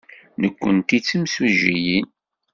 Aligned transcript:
Nekkenti 0.41 0.97
d 1.01 1.03
timsujjiyin. 1.07 2.07